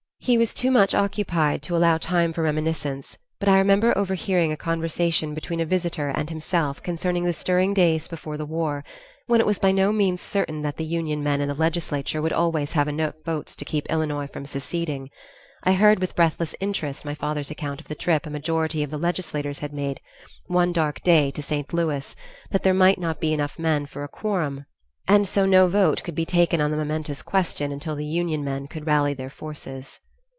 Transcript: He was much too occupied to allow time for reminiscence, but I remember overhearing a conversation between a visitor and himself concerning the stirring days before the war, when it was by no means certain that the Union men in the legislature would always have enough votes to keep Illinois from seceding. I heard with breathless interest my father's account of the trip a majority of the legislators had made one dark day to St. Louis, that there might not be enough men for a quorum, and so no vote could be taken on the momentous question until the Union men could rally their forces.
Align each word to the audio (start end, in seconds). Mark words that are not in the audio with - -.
He 0.23 0.37
was 0.37 0.53
much 0.63 0.91
too 0.91 0.97
occupied 0.99 1.63
to 1.63 1.75
allow 1.75 1.97
time 1.97 2.31
for 2.31 2.43
reminiscence, 2.43 3.17
but 3.39 3.49
I 3.49 3.57
remember 3.57 3.97
overhearing 3.97 4.51
a 4.51 4.55
conversation 4.55 5.33
between 5.33 5.59
a 5.59 5.65
visitor 5.65 6.09
and 6.09 6.29
himself 6.29 6.79
concerning 6.83 7.25
the 7.25 7.33
stirring 7.33 7.73
days 7.73 8.07
before 8.07 8.37
the 8.37 8.45
war, 8.45 8.83
when 9.25 9.39
it 9.41 9.47
was 9.47 9.57
by 9.57 9.71
no 9.71 9.91
means 9.91 10.21
certain 10.21 10.61
that 10.61 10.77
the 10.77 10.85
Union 10.85 11.23
men 11.23 11.41
in 11.41 11.47
the 11.47 11.55
legislature 11.55 12.21
would 12.21 12.31
always 12.31 12.73
have 12.73 12.87
enough 12.87 13.15
votes 13.25 13.55
to 13.55 13.65
keep 13.65 13.87
Illinois 13.89 14.27
from 14.27 14.45
seceding. 14.45 15.09
I 15.63 15.73
heard 15.73 15.97
with 15.97 16.15
breathless 16.15 16.55
interest 16.59 17.03
my 17.03 17.15
father's 17.15 17.49
account 17.49 17.81
of 17.81 17.87
the 17.87 17.95
trip 17.95 18.27
a 18.27 18.29
majority 18.29 18.83
of 18.83 18.91
the 18.91 18.99
legislators 18.99 19.57
had 19.59 19.73
made 19.73 20.01
one 20.45 20.71
dark 20.71 21.01
day 21.01 21.31
to 21.31 21.41
St. 21.41 21.73
Louis, 21.73 22.15
that 22.51 22.61
there 22.61 22.75
might 22.75 22.99
not 22.99 23.19
be 23.19 23.33
enough 23.33 23.57
men 23.57 23.87
for 23.87 24.03
a 24.03 24.07
quorum, 24.07 24.67
and 25.07 25.27
so 25.27 25.47
no 25.47 25.67
vote 25.67 26.03
could 26.03 26.13
be 26.15 26.25
taken 26.27 26.61
on 26.61 26.69
the 26.69 26.77
momentous 26.77 27.23
question 27.23 27.71
until 27.71 27.95
the 27.95 28.05
Union 28.05 28.43
men 28.45 28.67
could 28.67 28.85
rally 28.85 29.15
their 29.15 29.31
forces. 29.31 29.99